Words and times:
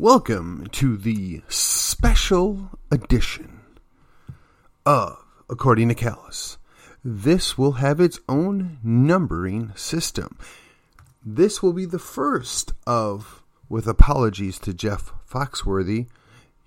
Welcome 0.00 0.68
to 0.72 0.96
the 0.96 1.42
special 1.48 2.70
edition 2.90 3.60
of 4.86 5.22
According 5.50 5.90
to 5.90 5.94
Callus. 5.94 6.56
This 7.04 7.58
will 7.58 7.72
have 7.72 8.00
its 8.00 8.18
own 8.26 8.78
numbering 8.82 9.72
system. 9.74 10.38
This 11.22 11.62
will 11.62 11.74
be 11.74 11.84
the 11.84 11.98
first 11.98 12.72
of, 12.86 13.42
with 13.68 13.86
apologies 13.86 14.58
to 14.60 14.72
Jeff 14.72 15.12
Foxworthy, 15.30 16.06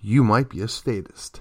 you 0.00 0.22
might 0.22 0.48
be 0.48 0.60
a 0.60 0.68
statist. 0.68 1.40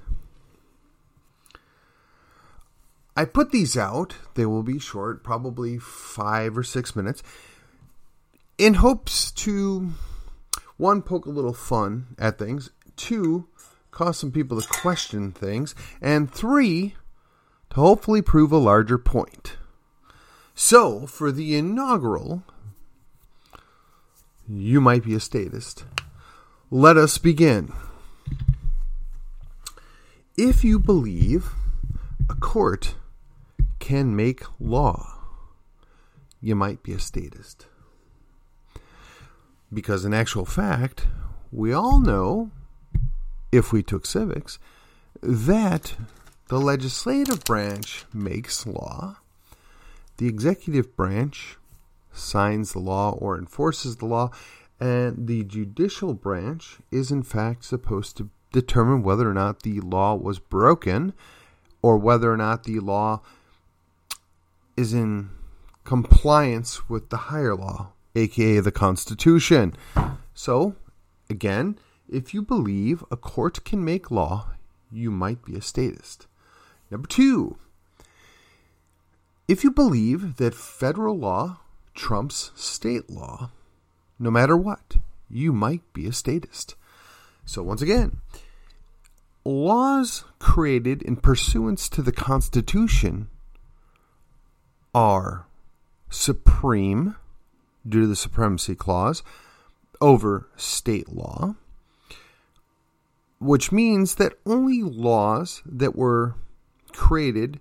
I 3.16 3.26
put 3.26 3.52
these 3.52 3.78
out, 3.78 4.16
they 4.34 4.48
will 4.48 4.64
be 4.64 4.80
short, 4.80 5.24
probably 5.24 5.78
five 5.78 6.58
or 6.58 6.64
six 6.64 6.96
minutes, 6.96 7.22
in 8.58 8.74
hopes 8.74 9.30
to 9.34 9.94
one, 10.78 11.02
poke 11.02 11.26
a 11.26 11.32
little 11.32 11.54
fun 11.54 12.16
at 12.18 12.38
things, 12.38 12.70
two, 12.96 13.48
cause 13.92 14.18
some 14.18 14.32
people 14.32 14.60
to 14.60 14.68
question 14.68 15.32
things, 15.32 15.76
and 16.02 16.32
three, 16.32 16.96
to 17.70 17.76
hopefully 17.76 18.22
prove 18.22 18.52
a 18.52 18.58
larger 18.58 18.98
point. 18.98 19.58
So, 20.56 21.08
for 21.08 21.32
the 21.32 21.56
inaugural, 21.56 22.44
you 24.48 24.82
might 24.82 25.04
be 25.04 25.16
a 25.16 25.20
statist. 25.20 25.86
Let 26.70 26.98
us 26.98 27.18
begin. 27.18 27.74
If 30.38 30.64
you 30.64 30.80
believe 30.80 31.52
a 32.30 32.36
court 32.36 32.96
can 33.80 34.16
make 34.16 34.44
law, 34.60 35.20
you 36.42 36.56
might 36.56 36.84
be 36.84 36.94
a 36.94 37.00
statist. 37.00 37.68
Because 39.74 40.06
in 40.06 40.14
actual 40.14 40.46
fact, 40.46 41.08
we 41.52 41.74
all 41.74 42.00
know, 42.00 42.52
if 43.52 43.72
we 43.72 43.82
took 43.82 44.06
civics, 44.06 44.60
that 45.22 45.96
the 46.48 46.60
legislative 46.60 47.44
branch 47.46 48.06
makes 48.14 48.68
law, 48.68 49.18
the 50.18 50.28
executive 50.28 50.96
branch 50.96 51.58
signs 52.12 52.74
the 52.74 52.80
law 52.80 53.12
or 53.12 53.38
enforces 53.38 53.98
the 53.98 54.06
law, 54.06 54.30
and 54.80 55.28
the 55.28 55.44
judicial 55.44 56.14
branch 56.14 56.80
is 56.92 57.10
in 57.10 57.24
fact 57.24 57.66
supposed 57.66 58.18
to 58.18 58.30
determine 58.52 59.02
whether 59.02 59.30
or 59.30 59.34
not 59.34 59.64
the 59.64 59.80
law 59.80 60.14
was 60.14 60.40
broken 60.40 61.14
or 61.82 61.98
whether 61.98 62.32
or 62.32 62.38
not 62.38 62.64
the 62.64 62.80
law 62.80 63.22
is 64.78 64.94
in 64.94 65.30
compliance 65.84 66.90
with 66.90 67.10
the 67.10 67.18
higher 67.18 67.56
law 67.56 67.94
aka 68.16 68.60
the 68.60 68.72
Constitution. 68.72 69.76
So, 70.34 70.76
again, 71.30 71.78
if 72.10 72.34
you 72.34 72.42
believe 72.42 73.04
a 73.10 73.18
court 73.18 73.64
can 73.64 73.84
make 73.84 74.12
law, 74.12 74.52
you 74.92 75.10
might 75.12 75.44
be 75.44 75.56
a 75.56 75.62
statist. 75.62 76.28
Number 76.92 77.08
two, 77.08 77.58
if 79.48 79.64
you 79.64 79.72
believe 79.72 80.38
that 80.38 80.54
federal 80.54 81.18
law 81.18 81.60
trumps 81.94 82.52
state 82.56 83.10
law, 83.10 83.52
no 84.20 84.30
matter 84.32 84.56
what, 84.56 84.98
you 85.30 85.52
might 85.52 85.82
be 85.94 86.08
a 86.08 86.14
statist. 86.14 86.76
So, 87.46 87.64
once 87.64 87.82
again, 87.82 88.18
laws 89.44 90.24
created 90.40 91.02
in 91.02 91.18
pursuance 91.18 91.90
to 91.90 92.02
the 92.02 92.12
Constitution 92.12 93.28
are 94.94 95.48
supreme 96.10 97.16
due 97.88 98.02
to 98.02 98.08
the 98.08 98.16
supremacy 98.16 98.76
clause 98.76 99.24
over 100.02 100.50
state 100.56 101.10
law, 101.10 101.56
which 103.40 103.72
means 103.72 104.16
that 104.16 104.34
only 104.46 104.82
laws 104.82 105.62
that 105.66 105.96
were 105.96 106.36
created 106.92 107.60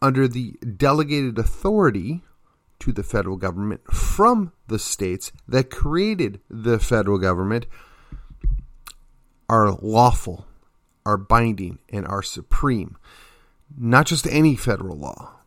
under 0.00 0.28
the 0.28 0.52
delegated 0.76 1.38
authority 1.38 2.22
to 2.78 2.92
the 2.92 3.02
federal 3.02 3.36
government 3.36 3.80
from 3.92 4.52
the 4.68 4.78
states 4.78 5.32
that 5.46 5.70
created 5.70 6.40
the 6.48 6.78
federal 6.78 7.18
government 7.18 7.66
are 9.48 9.72
lawful, 9.72 10.46
are 11.04 11.16
binding, 11.16 11.78
and 11.88 12.06
are 12.06 12.22
supreme. 12.22 12.96
Not 13.76 14.06
just 14.06 14.26
any 14.26 14.56
federal 14.56 14.96
law. 14.96 15.37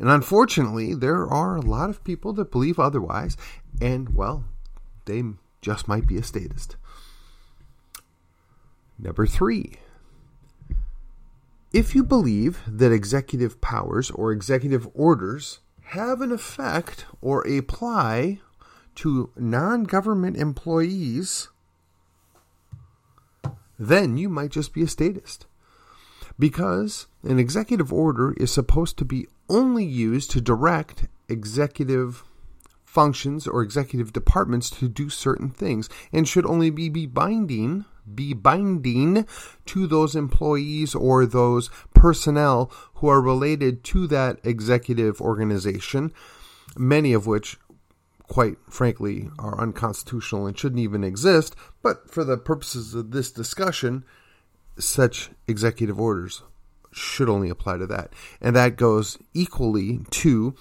And 0.00 0.08
unfortunately, 0.08 0.94
there 0.94 1.26
are 1.26 1.56
a 1.56 1.60
lot 1.60 1.90
of 1.90 2.02
people 2.02 2.32
that 2.32 2.50
believe 2.50 2.78
otherwise, 2.80 3.36
and 3.82 4.16
well, 4.16 4.44
they 5.04 5.22
just 5.60 5.86
might 5.86 6.06
be 6.06 6.16
a 6.16 6.22
statist. 6.22 6.76
Number 8.98 9.26
three, 9.26 9.74
if 11.70 11.94
you 11.94 12.02
believe 12.02 12.62
that 12.66 12.92
executive 12.92 13.60
powers 13.60 14.10
or 14.10 14.32
executive 14.32 14.88
orders 14.94 15.60
have 15.88 16.22
an 16.22 16.32
effect 16.32 17.04
or 17.20 17.46
apply 17.46 18.40
to 18.96 19.30
non 19.36 19.84
government 19.84 20.38
employees, 20.38 21.48
then 23.78 24.16
you 24.16 24.30
might 24.30 24.50
just 24.50 24.72
be 24.72 24.82
a 24.82 24.88
statist. 24.88 25.44
Because 26.40 27.06
an 27.22 27.38
executive 27.38 27.92
order 27.92 28.32
is 28.32 28.50
supposed 28.50 28.96
to 28.98 29.04
be 29.04 29.28
only 29.48 29.84
used 29.84 30.30
to 30.32 30.40
direct 30.40 31.06
executive 31.28 32.24
functions 32.84 33.46
or 33.46 33.62
executive 33.62 34.12
departments 34.12 34.70
to 34.70 34.88
do 34.88 35.08
certain 35.08 35.50
things 35.50 35.88
and 36.12 36.26
should 36.26 36.46
only 36.46 36.70
be, 36.70 36.88
be 36.88 37.06
binding 37.06 37.84
be 38.12 38.32
binding 38.32 39.24
to 39.66 39.86
those 39.86 40.16
employees 40.16 40.96
or 40.96 41.24
those 41.24 41.70
personnel 41.94 42.72
who 42.94 43.06
are 43.06 43.20
related 43.20 43.84
to 43.84 44.08
that 44.08 44.40
executive 44.42 45.20
organization 45.20 46.12
many 46.76 47.12
of 47.12 47.26
which 47.26 47.58
quite 48.30 48.56
frankly 48.68 49.28
are 49.38 49.60
unconstitutional 49.60 50.46
and 50.46 50.56
shouldn't 50.56 50.80
even 50.80 51.02
exist. 51.02 51.56
But 51.82 52.10
for 52.10 52.24
the 52.24 52.38
purposes 52.38 52.94
of 52.94 53.10
this 53.10 53.32
discussion 53.32 54.04
such 54.80 55.30
executive 55.46 56.00
orders 56.00 56.42
should 56.92 57.28
only 57.28 57.50
apply 57.50 57.78
to 57.78 57.86
that. 57.86 58.12
And 58.40 58.56
that 58.56 58.76
goes 58.76 59.18
equally 59.34 60.00
to 60.10 60.54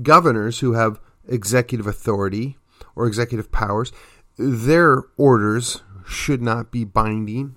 governors 0.00 0.60
who 0.60 0.72
have 0.74 1.00
executive 1.26 1.86
authority 1.86 2.56
or 2.94 3.06
executive 3.06 3.50
powers. 3.50 3.92
Their 4.38 5.02
orders 5.16 5.82
should 6.06 6.42
not 6.42 6.70
be 6.70 6.84
binding 6.84 7.56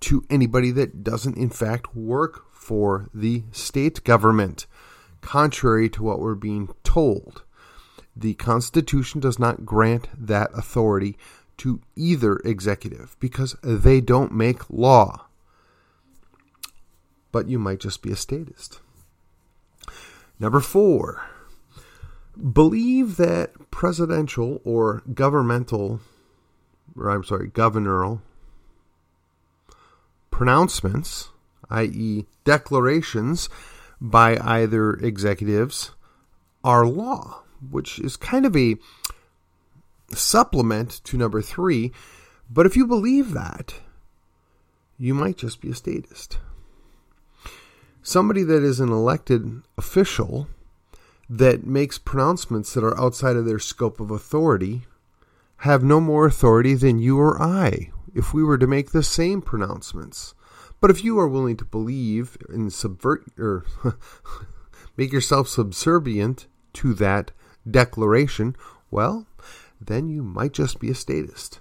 to 0.00 0.24
anybody 0.28 0.70
that 0.72 1.02
doesn't, 1.02 1.36
in 1.36 1.50
fact, 1.50 1.96
work 1.96 2.52
for 2.52 3.08
the 3.14 3.44
state 3.50 4.04
government, 4.04 4.66
contrary 5.20 5.88
to 5.90 6.02
what 6.02 6.20
we're 6.20 6.34
being 6.34 6.68
told. 6.84 7.42
The 8.14 8.34
Constitution 8.34 9.20
does 9.20 9.38
not 9.38 9.64
grant 9.64 10.08
that 10.16 10.50
authority 10.54 11.16
to 11.58 11.80
either 11.94 12.36
executive 12.44 13.16
because 13.20 13.56
they 13.62 14.00
don't 14.00 14.32
make 14.32 14.68
law 14.68 15.26
but 17.36 17.50
you 17.50 17.58
might 17.58 17.80
just 17.80 18.00
be 18.00 18.10
a 18.10 18.16
statist. 18.16 18.80
Number 20.40 20.58
four, 20.60 21.22
believe 22.50 23.18
that 23.18 23.70
presidential 23.70 24.62
or 24.64 25.02
governmental, 25.12 26.00
or 26.96 27.10
I'm 27.10 27.24
sorry, 27.24 27.48
governorial 27.48 28.22
pronouncements, 30.30 31.28
i.e., 31.68 32.24
declarations 32.44 33.50
by 34.00 34.38
either 34.38 34.94
executives, 34.94 35.90
are 36.64 36.86
law, 36.86 37.42
which 37.70 37.98
is 37.98 38.16
kind 38.16 38.46
of 38.46 38.56
a 38.56 38.76
supplement 40.12 41.02
to 41.04 41.16
number 41.16 41.42
three. 41.42 41.92
But 42.50 42.66
if 42.66 42.76
you 42.76 42.86
believe 42.86 43.32
that, 43.32 43.74
you 44.98 45.14
might 45.14 45.36
just 45.36 45.60
be 45.60 45.70
a 45.70 45.74
statist 45.74 46.38
somebody 48.06 48.44
that 48.44 48.62
is 48.62 48.78
an 48.78 48.88
elected 48.88 49.62
official 49.76 50.46
that 51.28 51.66
makes 51.66 51.98
pronouncements 51.98 52.72
that 52.72 52.84
are 52.84 52.98
outside 53.00 53.34
of 53.34 53.44
their 53.44 53.58
scope 53.58 53.98
of 53.98 54.12
authority 54.12 54.82
have 55.58 55.82
no 55.82 56.00
more 56.00 56.24
authority 56.24 56.74
than 56.74 57.00
you 57.00 57.18
or 57.18 57.42
I 57.42 57.90
if 58.14 58.32
we 58.32 58.44
were 58.44 58.58
to 58.58 58.66
make 58.66 58.92
the 58.92 59.02
same 59.02 59.42
pronouncements. 59.42 60.34
But 60.80 60.92
if 60.92 61.02
you 61.02 61.18
are 61.18 61.26
willing 61.26 61.56
to 61.56 61.64
believe 61.64 62.36
and 62.48 62.72
subvert 62.72 63.24
or 63.36 63.64
make 64.96 65.12
yourself 65.12 65.48
subservient 65.48 66.46
to 66.74 66.94
that 66.94 67.32
declaration, 67.68 68.54
well, 68.88 69.26
then 69.80 70.08
you 70.08 70.22
might 70.22 70.52
just 70.52 70.80
be 70.80 70.90
a 70.90 70.94
statist. 70.94 71.60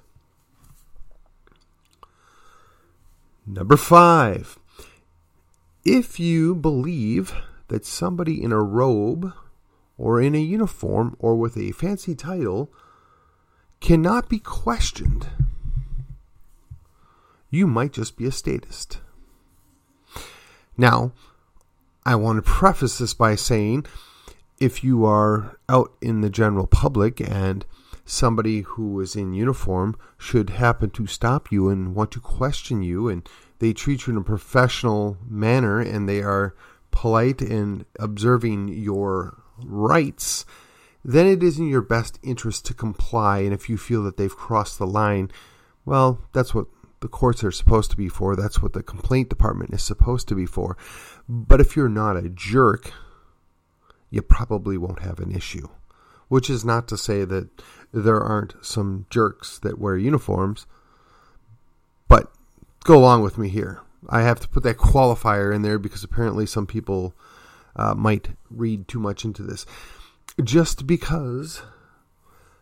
Number 3.45 3.77
five, 3.77 4.57
if 5.83 6.19
you 6.19 6.55
believe 6.55 7.33
that 7.67 7.85
somebody 7.85 8.41
in 8.43 8.51
a 8.51 8.61
robe 8.61 9.33
or 9.97 10.21
in 10.21 10.35
a 10.35 10.39
uniform 10.39 11.15
or 11.19 11.35
with 11.35 11.57
a 11.57 11.71
fancy 11.71 12.15
title 12.15 12.71
cannot 13.79 14.29
be 14.29 14.39
questioned 14.39 15.27
you 17.55 17.67
might 17.67 17.93
just 17.93 18.17
be 18.17 18.25
a 18.25 18.31
statist. 18.31 18.99
Now, 20.77 21.13
I 22.05 22.15
want 22.15 22.37
to 22.37 22.51
preface 22.51 22.97
this 22.97 23.13
by 23.13 23.35
saying 23.35 23.85
if 24.59 24.83
you 24.83 25.05
are 25.05 25.57
out 25.69 25.93
in 26.01 26.21
the 26.21 26.29
general 26.29 26.67
public 26.67 27.21
and 27.21 27.65
somebody 28.05 28.61
who 28.61 29.01
is 29.01 29.15
in 29.15 29.33
uniform 29.33 29.97
should 30.17 30.51
happen 30.51 30.89
to 30.91 31.07
stop 31.07 31.51
you 31.51 31.69
and 31.69 31.95
want 31.95 32.11
to 32.11 32.19
question 32.19 32.81
you 32.83 33.09
and 33.09 33.27
they 33.59 33.73
treat 33.73 34.05
you 34.05 34.13
in 34.13 34.17
a 34.17 34.23
professional 34.23 35.17
manner 35.27 35.79
and 35.79 36.07
they 36.07 36.21
are 36.21 36.55
polite 36.91 37.41
and 37.41 37.85
observing 37.99 38.67
your 38.69 39.41
rights, 39.63 40.45
then 41.03 41.27
it 41.27 41.43
is 41.43 41.59
in 41.59 41.67
your 41.67 41.81
best 41.81 42.19
interest 42.23 42.65
to 42.65 42.73
comply. 42.73 43.39
And 43.39 43.53
if 43.53 43.69
you 43.69 43.77
feel 43.77 44.03
that 44.03 44.17
they've 44.17 44.35
crossed 44.35 44.77
the 44.77 44.87
line, 44.87 45.31
well, 45.85 46.21
that's 46.33 46.53
what 46.53 46.67
the 47.01 47.07
courts 47.07 47.43
are 47.43 47.51
supposed 47.51 47.91
to 47.91 47.97
be 47.97 48.09
for. 48.09 48.35
That's 48.35 48.61
what 48.61 48.73
the 48.73 48.83
complaint 48.83 49.29
department 49.29 49.73
is 49.73 49.83
supposed 49.83 50.27
to 50.29 50.35
be 50.35 50.45
for. 50.45 50.77
But 51.27 51.61
if 51.61 51.75
you're 51.75 51.89
not 51.89 52.17
a 52.17 52.29
jerk, 52.29 52.91
you 54.09 54.21
probably 54.21 54.77
won't 54.77 55.01
have 55.01 55.19
an 55.19 55.31
issue. 55.31 55.67
Which 56.27 56.49
is 56.49 56.65
not 56.65 56.87
to 56.87 56.97
say 56.97 57.23
that 57.23 57.49
there 57.91 58.21
aren't 58.21 58.55
some 58.61 59.05
jerks 59.09 59.59
that 59.59 59.79
wear 59.79 59.97
uniforms, 59.97 60.65
but 62.07 62.31
go 62.83 62.97
along 62.97 63.21
with 63.21 63.37
me 63.37 63.49
here. 63.49 63.81
I 64.09 64.21
have 64.21 64.39
to 64.41 64.47
put 64.47 64.63
that 64.63 64.77
qualifier 64.77 65.53
in 65.53 65.61
there 65.61 65.79
because 65.79 66.03
apparently 66.03 66.45
some 66.45 66.67
people 66.67 67.13
uh, 67.75 67.93
might 67.93 68.29
read 68.49 68.87
too 68.87 68.99
much 68.99 69.25
into 69.25 69.43
this. 69.43 69.65
Just 70.43 70.85
because 70.85 71.61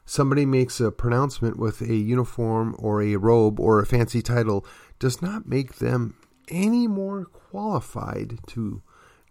somebody 0.06 0.46
makes 0.46 0.80
a 0.80 0.92
pronouncement 0.92 1.58
with 1.58 1.82
a 1.82 1.96
uniform 1.96 2.76
or 2.78 3.02
a 3.02 3.16
robe 3.16 3.60
or 3.60 3.80
a 3.80 3.86
fancy 3.86 4.22
title 4.22 4.66
does 5.00 5.22
not 5.22 5.48
make 5.48 5.76
them 5.76 6.16
any 6.50 6.88
more 6.88 7.26
qualified 7.26 8.40
to 8.48 8.82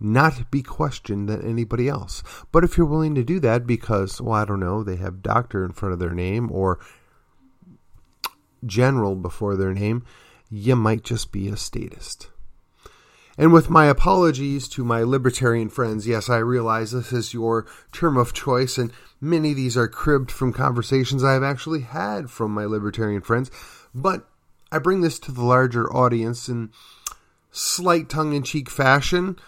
not 0.02 0.50
be 0.50 0.62
questioned 0.62 1.28
than 1.28 1.48
anybody 1.48 1.88
else. 1.88 2.22
But 2.50 2.64
if 2.64 2.76
you're 2.76 2.86
willing 2.86 3.14
to 3.14 3.24
do 3.24 3.40
that 3.40 3.66
because, 3.66 4.20
well, 4.20 4.34
I 4.34 4.44
don't 4.44 4.60
know, 4.60 4.82
they 4.82 4.96
have 4.96 5.22
doctor 5.22 5.64
in 5.64 5.72
front 5.72 5.92
of 5.92 5.98
their 5.98 6.14
name 6.14 6.50
or 6.50 6.78
general 8.64 9.14
before 9.14 9.56
their 9.56 9.72
name, 9.72 10.04
you 10.50 10.76
might 10.76 11.04
just 11.04 11.32
be 11.32 11.48
a 11.48 11.56
statist. 11.56 12.28
And 13.38 13.52
with 13.52 13.70
my 13.70 13.86
apologies 13.86 14.68
to 14.70 14.84
my 14.84 15.02
libertarian 15.02 15.70
friends, 15.70 16.06
yes, 16.06 16.28
I 16.28 16.36
realize 16.38 16.90
this 16.90 17.12
is 17.12 17.32
your 17.32 17.66
term 17.90 18.18
of 18.18 18.34
choice, 18.34 18.76
and 18.76 18.92
many 19.20 19.52
of 19.52 19.56
these 19.56 19.76
are 19.76 19.88
cribbed 19.88 20.30
from 20.30 20.52
conversations 20.52 21.24
I 21.24 21.32
have 21.32 21.42
actually 21.42 21.80
had 21.80 22.30
from 22.30 22.52
my 22.52 22.66
libertarian 22.66 23.22
friends, 23.22 23.50
but 23.94 24.28
I 24.70 24.78
bring 24.78 25.00
this 25.00 25.18
to 25.20 25.32
the 25.32 25.44
larger 25.44 25.90
audience 25.92 26.48
in 26.48 26.70
slight 27.50 28.10
tongue 28.10 28.34
in 28.34 28.42
cheek 28.42 28.68
fashion, 28.68 29.38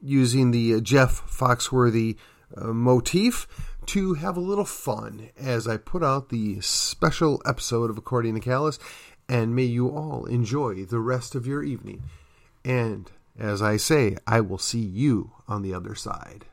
using 0.00 0.50
the 0.50 0.74
uh, 0.74 0.80
Jeff 0.80 1.22
Foxworthy 1.28 2.16
uh, 2.56 2.68
motif 2.68 3.46
to 3.86 4.14
have 4.14 4.36
a 4.36 4.40
little 4.40 4.64
fun 4.64 5.30
as 5.38 5.66
I 5.66 5.76
put 5.76 6.04
out 6.04 6.28
the 6.28 6.60
special 6.60 7.40
episode 7.46 7.90
of 7.90 7.98
According 7.98 8.34
to 8.34 8.40
Callus 8.40 8.78
and 9.28 9.54
may 9.54 9.64
you 9.64 9.88
all 9.88 10.24
enjoy 10.26 10.84
the 10.84 11.00
rest 11.00 11.34
of 11.34 11.46
your 11.46 11.62
evening. 11.62 12.02
And 12.64 13.10
as 13.38 13.62
I 13.62 13.76
say, 13.76 14.16
I 14.26 14.40
will 14.40 14.58
see 14.58 14.80
you 14.80 15.32
on 15.46 15.62
the 15.62 15.74
other 15.74 15.94
side. 15.94 16.46